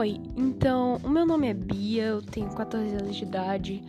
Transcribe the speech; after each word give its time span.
Oi, 0.00 0.18
então, 0.34 0.98
o 1.04 1.10
meu 1.10 1.26
nome 1.26 1.46
é 1.46 1.52
Bia, 1.52 2.04
eu 2.04 2.22
tenho 2.22 2.48
14 2.48 2.94
anos 2.94 3.14
de 3.14 3.22
idade 3.22 3.82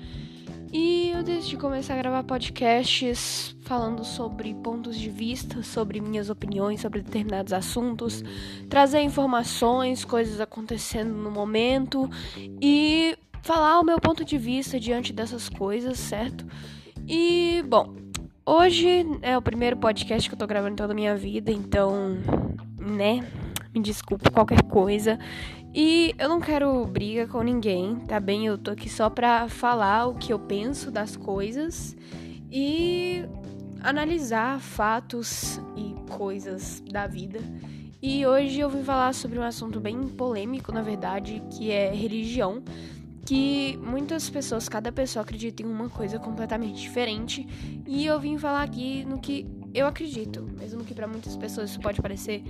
e 0.70 1.10
eu 1.16 1.24
decidi 1.24 1.56
começar 1.56 1.94
a 1.94 1.98
gravar 1.98 2.22
podcasts 2.24 3.56
falando 3.62 4.04
sobre 4.04 4.54
pontos 4.56 5.00
de 5.00 5.10
vista, 5.10 5.64
sobre 5.64 6.02
minhas 6.02 6.30
opiniões 6.30 6.82
sobre 6.82 7.02
determinados 7.02 7.54
assuntos, 7.54 8.22
trazer 8.70 9.00
informações, 9.00 10.04
coisas 10.04 10.42
acontecendo 10.42 11.14
no 11.14 11.32
momento 11.32 12.10
e 12.62 13.18
falar 13.42 13.80
o 13.80 13.86
meu 13.86 13.98
ponto 13.98 14.26
de 14.26 14.38
vista 14.38 14.78
diante 14.78 15.14
dessas 15.14 15.48
coisas, 15.48 15.98
certo? 15.98 16.46
E, 17.08 17.64
bom, 17.70 17.96
hoje 18.46 19.06
é 19.22 19.38
o 19.38 19.42
primeiro 19.42 19.78
podcast 19.78 20.28
que 20.28 20.36
eu 20.36 20.40
tô 20.40 20.46
gravando 20.46 20.74
em 20.74 20.76
toda 20.76 20.92
a 20.92 20.96
minha 20.96 21.16
vida, 21.16 21.54
então, 21.54 22.18
né? 22.78 23.26
Me 23.74 23.82
desculpe 23.82 24.30
qualquer 24.30 24.64
coisa. 24.64 25.18
E 25.74 26.14
eu 26.20 26.28
não 26.28 26.42
quero 26.42 26.86
briga 26.86 27.26
com 27.26 27.42
ninguém, 27.42 27.96
tá 27.96 28.20
bem? 28.20 28.46
Eu 28.46 28.58
tô 28.58 28.72
aqui 28.72 28.90
só 28.90 29.10
pra 29.10 29.48
falar 29.48 30.08
o 30.08 30.16
que 30.16 30.34
eu 30.34 30.40
penso 30.40 30.92
das 30.92 31.16
coisas 31.16 31.96
e 32.52 33.24
analisar 33.82 34.60
fatos 34.60 35.62
e 35.78 35.96
coisas 36.12 36.84
da 36.92 37.08
vida. 37.08 37.40
E 38.02 38.26
hoje 38.26 38.60
eu 38.60 38.70
vim 38.70 38.84
falar 38.84 39.14
sobre 39.14 39.40
um 39.40 39.44
assunto 39.44 39.80
bem 39.80 39.98
polêmico, 40.08 40.74
na 40.74 40.82
verdade, 40.82 41.42
que 41.52 41.72
é 41.72 41.94
religião. 41.94 42.62
Que 43.26 43.78
muitas 43.78 44.30
pessoas, 44.30 44.68
cada 44.68 44.92
pessoa 44.92 45.22
acredita 45.24 45.62
em 45.62 45.66
uma 45.66 45.88
coisa 45.88 46.20
completamente 46.20 46.82
diferente. 46.82 47.48
E 47.88 48.06
eu 48.06 48.20
vim 48.20 48.38
falar 48.38 48.64
aqui 48.64 49.06
no 49.06 49.20
que 49.20 49.48
eu 49.74 49.86
acredito, 49.88 50.42
mesmo 50.60 50.84
que 50.84 50.94
para 50.94 51.08
muitas 51.08 51.38
pessoas 51.38 51.70
isso 51.70 51.80
pode 51.80 52.02
parecer 52.02 52.44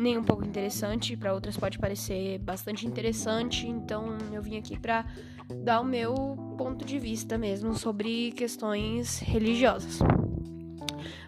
nem 0.00 0.16
um 0.16 0.24
pouco 0.24 0.42
interessante, 0.44 1.14
para 1.14 1.34
outras 1.34 1.58
pode 1.58 1.78
parecer 1.78 2.38
bastante 2.38 2.86
interessante, 2.86 3.68
então 3.68 4.16
eu 4.32 4.40
vim 4.40 4.56
aqui 4.56 4.78
para 4.78 5.04
dar 5.62 5.80
o 5.80 5.84
meu 5.84 6.14
ponto 6.56 6.86
de 6.86 6.98
vista 6.98 7.36
mesmo 7.36 7.74
sobre 7.74 8.32
questões 8.32 9.18
religiosas. 9.18 9.98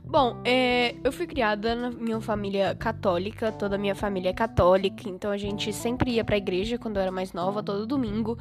Bom, 0.02 0.40
é, 0.44 0.94
eu 1.04 1.12
fui 1.12 1.26
criada 1.26 1.74
na 1.74 1.90
minha 1.90 2.20
família 2.20 2.74
católica, 2.74 3.52
toda 3.52 3.76
a 3.76 3.78
minha 3.78 3.94
família 3.94 4.30
é 4.30 4.32
católica, 4.32 5.08
então 5.08 5.30
a 5.30 5.36
gente 5.36 5.72
sempre 5.72 6.12
ia 6.12 6.24
pra 6.24 6.36
igreja 6.36 6.78
quando 6.78 6.96
eu 6.96 7.02
era 7.02 7.12
mais 7.12 7.32
nova, 7.32 7.62
todo 7.62 7.86
domingo. 7.86 8.38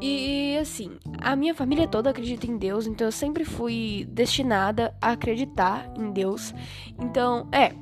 E 0.00 0.56
assim, 0.58 0.98
a 1.20 1.36
minha 1.36 1.54
família 1.54 1.86
toda 1.86 2.10
acredita 2.10 2.46
em 2.46 2.56
Deus, 2.56 2.86
então 2.86 3.06
eu 3.06 3.12
sempre 3.12 3.44
fui 3.44 4.06
destinada 4.10 4.94
a 5.00 5.12
acreditar 5.12 5.90
em 5.98 6.10
Deus. 6.10 6.54
Então, 6.98 7.46
é, 7.52 7.72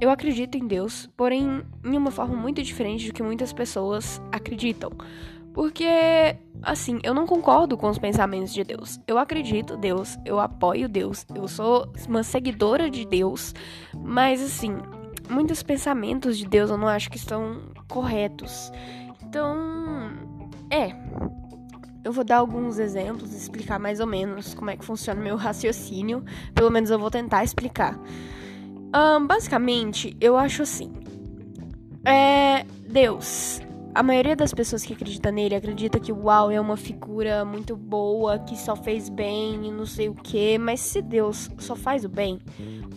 eu 0.00 0.10
acredito 0.10 0.56
em 0.56 0.66
Deus, 0.66 1.08
porém 1.16 1.62
em 1.84 1.96
uma 1.96 2.10
forma 2.10 2.34
muito 2.34 2.62
diferente 2.62 3.08
do 3.08 3.12
que 3.12 3.22
muitas 3.22 3.52
pessoas 3.52 4.20
acreditam. 4.32 4.90
Porque, 5.52 5.86
assim, 6.62 7.00
eu 7.02 7.12
não 7.12 7.26
concordo 7.26 7.76
com 7.76 7.88
os 7.88 7.98
pensamentos 7.98 8.54
de 8.54 8.62
Deus. 8.62 9.00
Eu 9.06 9.18
acredito 9.18 9.74
em 9.74 9.80
Deus, 9.80 10.16
eu 10.24 10.38
apoio 10.38 10.88
Deus, 10.88 11.26
eu 11.34 11.48
sou 11.48 11.92
uma 12.08 12.22
seguidora 12.22 12.88
de 12.88 13.04
Deus, 13.04 13.52
mas, 13.94 14.40
assim, 14.40 14.78
muitos 15.28 15.62
pensamentos 15.62 16.38
de 16.38 16.46
Deus 16.46 16.70
eu 16.70 16.78
não 16.78 16.88
acho 16.88 17.10
que 17.10 17.16
estão 17.16 17.60
corretos. 17.88 18.72
Então, 19.22 20.10
é. 20.70 20.94
Eu 22.02 22.12
vou 22.12 22.24
dar 22.24 22.38
alguns 22.38 22.78
exemplos, 22.78 23.34
explicar 23.34 23.78
mais 23.78 24.00
ou 24.00 24.06
menos 24.06 24.54
como 24.54 24.70
é 24.70 24.76
que 24.76 24.84
funciona 24.84 25.20
o 25.20 25.24
meu 25.24 25.36
raciocínio. 25.36 26.24
Pelo 26.54 26.70
menos 26.70 26.90
eu 26.90 26.98
vou 26.98 27.10
tentar 27.10 27.44
explicar. 27.44 27.98
Um, 28.94 29.26
basicamente, 29.26 30.16
eu 30.20 30.36
acho 30.36 30.62
assim. 30.62 30.92
É. 32.04 32.64
Deus. 32.88 33.60
A 33.92 34.04
maioria 34.04 34.36
das 34.36 34.54
pessoas 34.54 34.84
que 34.84 34.92
acredita 34.92 35.32
nele 35.32 35.54
acredita 35.54 35.98
que 35.98 36.12
o 36.12 36.26
Uau 36.26 36.48
é 36.48 36.60
uma 36.60 36.76
figura 36.76 37.44
muito 37.44 37.76
boa, 37.76 38.38
que 38.38 38.56
só 38.56 38.76
fez 38.76 39.08
bem 39.08 39.66
e 39.66 39.70
não 39.72 39.84
sei 39.84 40.08
o 40.08 40.14
que. 40.14 40.56
Mas 40.58 40.78
se 40.78 41.02
Deus 41.02 41.50
só 41.58 41.74
faz 41.74 42.04
o 42.04 42.08
bem, 42.08 42.38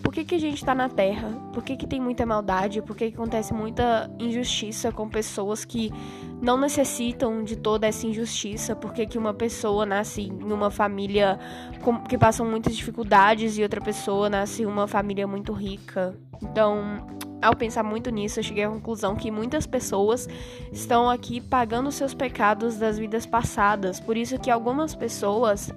por 0.03 0.13
que, 0.13 0.23
que 0.23 0.35
a 0.35 0.39
gente 0.39 0.63
tá 0.63 0.75
na 0.75 0.87
Terra? 0.87 1.29
Por 1.51 1.63
que, 1.63 1.75
que 1.75 1.87
tem 1.87 1.99
muita 1.99 2.27
maldade? 2.27 2.79
Por 2.79 2.95
que, 2.95 3.09
que 3.09 3.15
acontece 3.15 3.55
muita 3.55 4.09
injustiça 4.19 4.91
com 4.91 5.09
pessoas 5.09 5.65
que 5.65 5.91
não 6.39 6.57
necessitam 6.59 7.43
de 7.43 7.55
toda 7.55 7.87
essa 7.87 8.05
injustiça? 8.05 8.75
Por 8.75 8.93
que, 8.93 9.07
que 9.07 9.17
uma 9.17 9.33
pessoa 9.33 9.87
nasce 9.87 10.21
em 10.21 10.53
uma 10.53 10.69
família 10.69 11.39
que 12.07 12.19
passam 12.19 12.45
muitas 12.45 12.75
dificuldades 12.75 13.57
e 13.57 13.63
outra 13.63 13.81
pessoa 13.81 14.29
nasce 14.29 14.61
em 14.61 14.65
uma 14.67 14.87
família 14.87 15.25
muito 15.25 15.53
rica? 15.53 16.15
Então, 16.39 17.03
ao 17.43 17.55
pensar 17.55 17.83
muito 17.83 18.09
nisso, 18.09 18.39
eu 18.39 18.43
cheguei 18.43 18.63
à 18.63 18.69
conclusão 18.69 19.15
que 19.15 19.29
muitas 19.29 19.67
pessoas 19.67 20.27
estão 20.71 21.09
aqui 21.09 21.41
pagando 21.41 21.91
seus 21.91 22.13
pecados 22.13 22.77
das 22.77 22.97
vidas 22.97 23.25
passadas. 23.25 23.99
Por 23.99 24.17
isso 24.17 24.39
que 24.39 24.49
algumas 24.49 24.95
pessoas 24.95 25.71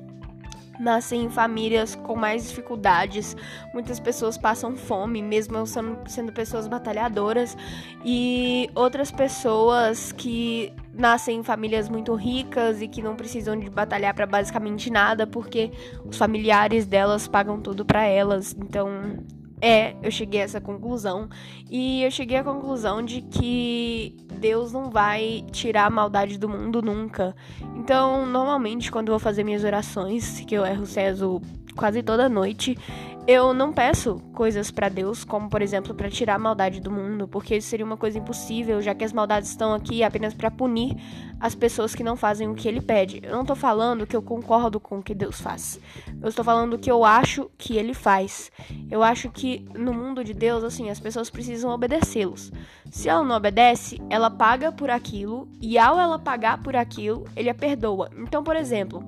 nascem 0.79 1.25
em 1.25 1.31
famílias 1.31 1.95
com 1.95 2.15
mais 2.17 2.49
dificuldades. 2.49 3.37
Muitas 3.73 3.99
pessoas 3.99 4.37
passam 4.37 4.77
fome, 4.77 5.23
mesmo 5.23 5.67
sendo, 5.67 5.99
sendo 6.07 6.33
pessoas 6.33 6.69
batalhadoras, 6.69 7.57
e 8.05 8.71
outras 8.75 9.11
pessoas 9.11 10.13
que 10.13 10.73
nascem 10.93 11.39
em 11.39 11.43
famílias 11.43 11.89
muito 11.89 12.15
ricas 12.15 12.81
e 12.81 12.89
que 12.89 13.03
não 13.03 13.17
precisam 13.17 13.59
de 13.59 13.69
batalhar 13.69 14.15
para 14.15 14.27
basicamente 14.27 14.91
nada, 14.91 15.27
porque 15.27 15.71
os 16.05 16.17
familiares 16.17 16.87
delas 16.87 17.29
pagam 17.29 17.61
tudo 17.61 17.85
para 17.85 18.05
elas. 18.05 18.55
Então, 18.59 19.19
é, 19.61 19.95
eu 20.03 20.11
cheguei 20.11 20.41
a 20.41 20.45
essa 20.45 20.61
conclusão. 20.61 21.29
E 21.71 22.03
eu 22.03 22.11
cheguei 22.11 22.37
à 22.37 22.45
conclusão 22.45 23.03
de 23.03 23.23
que 23.23 24.15
Deus 24.39 24.73
não 24.73 24.91
vai 24.91 25.45
tirar 25.51 25.87
a 25.87 25.91
maldade 25.91 26.39
do 26.39 26.49
mundo 26.49 26.83
nunca. 26.83 27.35
Então, 27.77 28.27
normalmente, 28.27 28.91
quando 28.91 29.09
eu 29.09 29.13
vou 29.13 29.21
fazer 29.21 29.45
minhas 29.45 29.65
orações, 29.65 30.41
que 30.41 30.55
eu 30.55 30.65
erro 30.65 30.87
César 30.87 31.27
quase 31.75 32.03
toda 32.03 32.29
noite, 32.29 32.77
eu 33.27 33.53
não 33.53 33.73
peço 33.73 34.21
coisas 34.33 34.71
para 34.71 34.89
Deus, 34.89 35.25
como 35.25 35.49
por 35.49 35.61
exemplo 35.61 35.93
para 35.95 36.09
tirar 36.09 36.37
a 36.37 36.39
maldade 36.39 36.81
do 36.81 36.93
mundo, 36.93 37.27
porque 37.27 37.57
isso 37.57 37.69
seria 37.69 37.85
uma 37.85 37.97
coisa 37.97 38.19
impossível, 38.19 38.81
já 38.81 38.95
que 38.95 39.05
as 39.05 39.13
maldades 39.13 39.51
estão 39.51 39.75
aqui 39.75 40.05
apenas 40.05 40.33
para 40.33 40.49
punir 40.49 40.97
as 41.41 41.55
pessoas 41.55 41.93
que 41.93 42.05
não 42.05 42.15
fazem 42.15 42.49
o 42.49 42.55
que 42.55 42.69
ele 42.69 42.81
pede. 42.81 43.21
Eu 43.25 43.35
não 43.35 43.45
tô 43.45 43.57
falando 43.57 44.07
que 44.07 44.15
eu 44.15 44.23
concordo 44.23 44.79
com 44.79 44.99
o 44.99 45.03
que 45.03 45.15
Deus 45.15 45.41
faz. 45.41 45.81
Eu 46.23 46.29
estou 46.29 46.45
falando 46.45 46.75
o 46.75 46.79
que 46.79 46.91
eu 46.91 47.05
acho 47.05 47.51
que 47.59 47.77
ele 47.77 47.95
faz. 47.95 48.53
Eu 48.89 49.03
acho 49.03 49.29
que 49.29 49.67
no 49.75 49.93
mundo 49.93 50.23
de 50.23 50.33
Deus, 50.33 50.63
assim, 50.63 50.89
as 50.89 51.01
pessoas 51.01 51.29
precisam 51.29 51.73
obedecê-los. 51.73 52.53
Se 52.93 53.09
ela 53.09 53.25
não 53.25 53.37
obedece, 53.37 54.01
ela 54.09 54.31
paga 54.31 54.71
por 54.71 54.89
aquilo 54.89 55.49
e 55.61 55.77
ao 55.79 55.99
ela 55.99 56.19
pagar 56.19 56.63
por 56.63 56.77
aquilo, 56.77 57.25
ele 57.35 57.51
a 57.51 57.55
perdoa. 57.55 58.09
Então, 58.17 58.45
por 58.45 58.55
exemplo, 58.55 59.03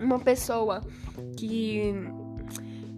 uma 0.00 0.18
pessoa 0.18 0.80
que 1.36 1.94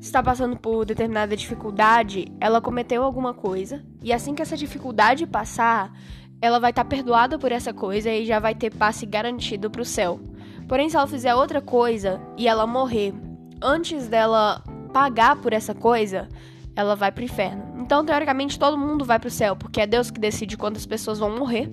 está 0.02 0.20
passando 0.20 0.56
por 0.56 0.84
determinada 0.84 1.36
dificuldade, 1.36 2.26
ela 2.40 2.60
cometeu 2.60 3.04
alguma 3.04 3.32
coisa, 3.32 3.84
e 4.02 4.12
assim 4.12 4.34
que 4.34 4.42
essa 4.42 4.56
dificuldade 4.56 5.28
passar, 5.28 5.92
ela 6.40 6.58
vai 6.58 6.70
estar 6.70 6.82
tá 6.82 6.90
perdoada 6.90 7.38
por 7.38 7.52
essa 7.52 7.72
coisa 7.72 8.10
e 8.10 8.26
já 8.26 8.40
vai 8.40 8.52
ter 8.52 8.74
passe 8.74 9.06
garantido 9.06 9.70
para 9.70 9.80
o 9.80 9.84
céu. 9.84 10.20
Porém, 10.66 10.90
se 10.90 10.96
ela 10.96 11.06
fizer 11.06 11.32
outra 11.36 11.60
coisa 11.60 12.20
e 12.36 12.48
ela 12.48 12.66
morrer 12.66 13.14
antes 13.62 14.08
dela 14.08 14.60
pagar 14.92 15.36
por 15.36 15.52
essa 15.52 15.72
coisa, 15.72 16.28
ela 16.74 16.96
vai 16.96 17.12
pro 17.12 17.22
inferno. 17.22 17.62
Então, 17.78 18.04
teoricamente, 18.04 18.58
todo 18.58 18.76
mundo 18.76 19.04
vai 19.04 19.20
pro 19.20 19.30
céu, 19.30 19.54
porque 19.54 19.80
é 19.80 19.86
Deus 19.86 20.10
que 20.10 20.18
decide 20.18 20.56
quantas 20.56 20.84
pessoas 20.84 21.20
vão 21.20 21.36
morrer. 21.36 21.70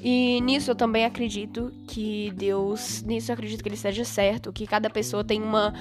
E 0.00 0.40
nisso 0.42 0.70
eu 0.70 0.74
também 0.76 1.04
acredito 1.04 1.72
que 1.88 2.32
Deus, 2.36 3.02
nisso 3.02 3.30
eu 3.30 3.34
acredito 3.34 3.60
que 3.60 3.68
ele 3.68 3.74
esteja 3.74 4.04
certo, 4.04 4.52
que 4.52 4.66
cada 4.68 4.88
pessoa 4.88 5.24
tem 5.24 5.42
uma 5.42 5.72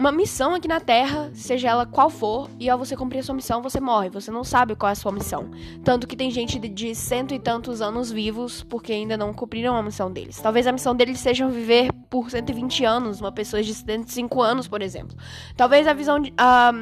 uma 0.00 0.10
missão 0.10 0.54
aqui 0.54 0.66
na 0.66 0.80
Terra, 0.80 1.30
seja 1.34 1.68
ela 1.68 1.84
qual 1.84 2.08
for, 2.08 2.48
e 2.58 2.70
ao 2.70 2.78
você 2.78 2.96
cumprir 2.96 3.18
a 3.18 3.22
sua 3.22 3.34
missão, 3.34 3.60
você 3.60 3.78
morre. 3.78 4.08
Você 4.08 4.30
não 4.30 4.42
sabe 4.42 4.74
qual 4.74 4.88
é 4.88 4.92
a 4.92 4.96
sua 4.96 5.12
missão. 5.12 5.50
Tanto 5.84 6.06
que 6.06 6.16
tem 6.16 6.30
gente 6.30 6.58
de, 6.58 6.94
cento 6.94 7.34
e 7.34 7.38
tantos 7.38 7.82
anos 7.82 8.10
vivos 8.10 8.62
porque 8.62 8.92
ainda 8.92 9.16
não 9.16 9.34
cumpriram 9.34 9.76
a 9.76 9.82
missão 9.82 10.10
deles. 10.10 10.40
Talvez 10.40 10.66
a 10.66 10.72
missão 10.72 10.96
deles 10.96 11.20
seja 11.20 11.46
viver 11.46 11.92
por 12.08 12.30
120 12.30 12.82
anos, 12.84 13.20
uma 13.20 13.30
pessoa 13.30 13.62
de 13.62 13.74
75 13.74 14.40
anos, 14.40 14.66
por 14.66 14.80
exemplo. 14.80 15.14
Talvez 15.54 15.86
a 15.86 15.92
visão 15.92 16.18
de. 16.18 16.32
A 16.36 16.72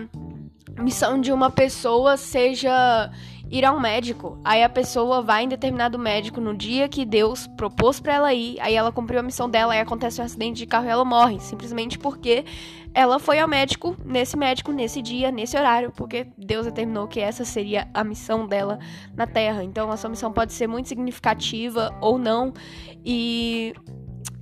missão 0.80 1.20
de 1.20 1.32
uma 1.32 1.50
pessoa 1.50 2.16
seja 2.16 3.10
ir 3.50 3.64
a 3.64 3.72
um 3.72 3.80
médico. 3.80 4.38
Aí 4.44 4.62
a 4.62 4.68
pessoa 4.68 5.22
vai 5.22 5.44
em 5.44 5.48
determinado 5.48 5.98
médico 5.98 6.40
no 6.40 6.54
dia 6.54 6.88
que 6.88 7.04
Deus 7.04 7.46
propôs 7.46 8.00
para 8.00 8.14
ela 8.14 8.34
ir, 8.34 8.60
aí 8.60 8.74
ela 8.74 8.92
cumpriu 8.92 9.20
a 9.20 9.22
missão 9.22 9.48
dela, 9.48 9.72
aí 9.72 9.80
acontece 9.80 10.20
um 10.20 10.24
acidente 10.24 10.58
de 10.58 10.66
carro 10.66 10.86
e 10.86 10.90
ela 10.90 11.04
morre, 11.04 11.40
simplesmente 11.40 11.98
porque 11.98 12.44
ela 12.94 13.18
foi 13.18 13.38
ao 13.38 13.48
médico, 13.48 13.96
nesse 14.04 14.36
médico, 14.36 14.72
nesse 14.72 15.00
dia, 15.00 15.30
nesse 15.30 15.56
horário, 15.56 15.92
porque 15.92 16.26
Deus 16.36 16.66
determinou 16.66 17.06
que 17.06 17.20
essa 17.20 17.44
seria 17.44 17.88
a 17.94 18.02
missão 18.02 18.46
dela 18.46 18.78
na 19.14 19.26
Terra. 19.26 19.62
Então 19.62 19.90
a 19.90 19.96
sua 19.96 20.10
missão 20.10 20.32
pode 20.32 20.52
ser 20.52 20.66
muito 20.66 20.88
significativa 20.88 21.96
ou 22.00 22.18
não. 22.18 22.52
E 23.04 23.74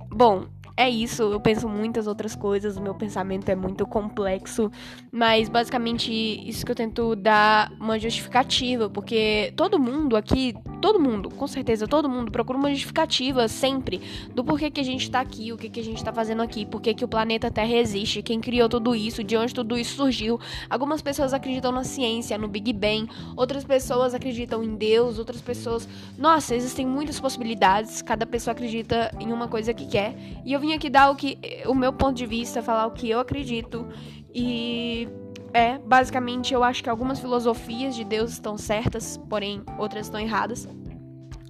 bom, 0.09 0.45
é 0.77 0.87
isso, 0.87 1.23
eu 1.23 1.39
penso 1.39 1.67
muitas 1.67 2.05
outras 2.05 2.35
coisas, 2.35 2.77
o 2.77 2.81
meu 2.81 2.93
pensamento 2.93 3.49
é 3.49 3.55
muito 3.55 3.85
complexo, 3.87 4.71
mas 5.11 5.49
basicamente 5.49 6.11
isso 6.47 6.63
que 6.63 6.71
eu 6.71 6.75
tento 6.75 7.15
dar 7.15 7.71
uma 7.79 7.97
justificativa, 7.97 8.87
porque 8.87 9.51
todo 9.55 9.79
mundo 9.79 10.15
aqui 10.15 10.53
todo 10.81 10.99
mundo, 10.99 11.29
com 11.29 11.47
certeza, 11.47 11.87
todo 11.87 12.09
mundo 12.09 12.31
procura 12.31 12.57
uma 12.57 12.69
justificativa 12.69 13.47
sempre 13.47 14.01
do 14.33 14.43
porquê 14.43 14.69
que 14.69 14.79
a 14.79 14.83
gente 14.83 15.09
tá 15.09 15.19
aqui, 15.19 15.51
o 15.51 15.57
que, 15.57 15.69
que 15.69 15.79
a 15.79 15.83
gente 15.83 16.03
tá 16.03 16.13
fazendo 16.13 16.41
aqui, 16.41 16.65
porquê 16.65 16.93
que 16.93 17.03
o 17.03 17.07
planeta 17.07 17.49
Terra 17.51 17.75
existe, 17.75 18.21
quem 18.21 18.39
criou 18.39 18.69
tudo 18.69 18.95
isso, 18.95 19.23
de 19.23 19.35
onde 19.35 19.53
tudo 19.53 19.77
isso 19.77 19.95
surgiu. 19.95 20.39
Algumas 20.69 21.01
pessoas 21.01 21.33
acreditam 21.33 21.71
na 21.71 21.83
ciência, 21.83 22.37
no 22.37 22.47
Big 22.47 22.71
Bang, 22.73 23.09
outras 23.35 23.63
pessoas 23.63 24.13
acreditam 24.13 24.63
em 24.63 24.75
Deus, 24.75 25.19
outras 25.19 25.41
pessoas. 25.41 25.87
Nossa, 26.17 26.55
existem 26.55 26.85
muitas 26.85 27.19
possibilidades, 27.19 28.01
cada 28.01 28.25
pessoa 28.25 28.51
acredita 28.51 29.11
em 29.19 29.31
uma 29.31 29.47
coisa 29.47 29.73
que 29.73 29.85
quer. 29.85 30.15
E 30.45 30.53
eu 30.53 30.59
vim 30.59 30.73
aqui 30.73 30.89
dar 30.89 31.09
o, 31.09 31.15
que, 31.15 31.37
o 31.65 31.73
meu 31.73 31.93
ponto 31.93 32.15
de 32.15 32.25
vista, 32.25 32.61
falar 32.61 32.87
o 32.87 32.91
que 32.91 33.09
eu 33.09 33.19
acredito. 33.19 33.87
E 34.33 35.07
é, 35.57 35.79
basicamente, 35.79 36.53
eu 36.53 36.63
acho 36.63 36.83
que 36.83 36.89
algumas 36.89 37.19
filosofias 37.19 37.95
de 37.95 38.03
Deus 38.03 38.31
estão 38.31 38.59
certas, 38.59 39.17
porém 39.27 39.63
outras 39.79 40.05
estão 40.05 40.19
erradas. 40.19 40.67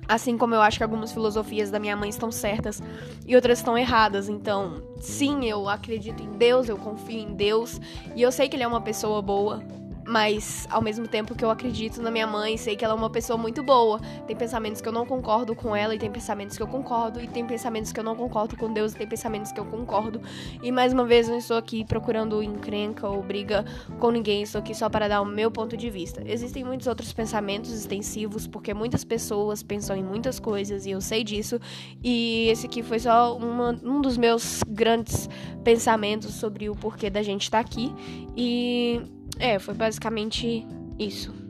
Assim 0.08 0.38
como 0.38 0.56
eu 0.56 0.62
acho 0.62 0.78
que 0.78 0.84
algumas 0.84 1.12
filosofias 1.12 1.70
da 1.70 1.78
minha 1.78 1.98
mãe 1.98 2.08
estão 2.08 2.32
certas 2.32 2.82
e 3.26 3.36
outras 3.36 3.60
estão 3.60 3.78
erradas. 3.78 4.30
Então, 4.30 4.82
sim, 5.02 5.44
eu 5.44 5.68
acredito 5.68 6.24
em 6.24 6.32
Deus, 6.38 6.70
eu 6.70 6.78
confio 6.78 7.20
em 7.20 7.36
Deus 7.36 7.82
e 8.16 8.22
eu 8.22 8.32
sei 8.32 8.48
que 8.48 8.56
ele 8.56 8.64
é 8.64 8.68
uma 8.68 8.80
pessoa 8.80 9.22
boa 9.22 9.62
mas 10.08 10.66
ao 10.72 10.82
mesmo 10.82 11.06
tempo 11.06 11.36
que 11.36 11.44
eu 11.44 11.50
acredito 11.52 12.02
na 12.02 12.10
minha 12.10 12.26
mãe, 12.26 12.56
sei 12.56 12.78
que 12.78 12.86
ela 12.86 12.94
é 12.94 12.98
uma 12.98 13.10
pessoa 13.10 13.38
muito 13.38 13.62
boa. 13.62 14.00
Tem 14.26 14.36
pensamentos 14.36 14.80
que 14.80 14.88
eu 14.88 14.94
não 14.94 15.06
concordo 15.06 15.54
com 15.54 15.76
ela 15.76 15.94
e 15.94 16.00
tem 16.00 16.10
pensamentos 16.10 16.56
que 16.56 16.64
eu 16.64 16.68
concordo 16.68 17.20
e 17.22 17.28
tem 17.28 17.46
pensamentos 17.46 17.92
que 17.92 18.00
eu 18.00 18.04
não 18.06 18.16
concordo 18.16 18.56
com 18.56 18.72
Deus 18.72 18.94
e 18.94 18.96
tem 18.96 19.06
pensamentos 19.06 19.52
que 19.52 19.60
eu 19.60 19.66
concordo. 19.66 20.22
E 20.64 20.72
mais 20.72 20.94
uma 20.94 21.04
vez 21.04 21.28
não 21.28 21.38
estou 21.38 21.58
aqui 21.58 21.84
procurando 21.84 22.42
encrenca 22.42 23.06
ou 23.06 23.22
briga 23.22 23.66
com 24.00 24.10
ninguém, 24.10 24.44
estou 24.44 24.60
aqui 24.60 24.74
só 24.74 24.90
para 24.90 25.10
dar 25.10 25.22
o 25.22 25.26
meu 25.26 25.52
ponto 25.52 25.76
de 25.76 25.90
vista. 25.90 26.24
Existem 26.26 26.64
muitos 26.64 26.88
outros 26.88 27.12
pensamentos 27.12 27.72
extensivos 27.74 28.48
porque 28.48 28.74
muitas 28.74 29.04
pessoas 29.04 29.62
pensam 29.62 29.94
em 29.98 30.04
muitas 30.04 30.40
coisas 30.40 30.86
e 30.86 30.92
eu 30.92 31.02
sei 31.02 31.22
disso. 31.22 31.60
E 32.02 32.48
esse 32.48 32.66
aqui 32.66 32.82
foi 32.82 33.00
só 33.00 33.36
uma, 33.36 33.78
um 33.84 34.00
dos 34.00 34.18
meus 34.18 34.64
grandes 34.70 35.28
pensamentos 35.66 36.34
sobre 36.36 36.70
o 36.70 36.76
porquê 36.76 37.10
da 37.10 37.22
gente 37.22 37.44
estar 37.44 37.62
tá 37.62 37.70
aqui. 37.70 37.94
E 38.38 39.17
é, 39.40 39.60
foi 39.60 39.74
basicamente 39.74 40.66
isso. 41.00 41.47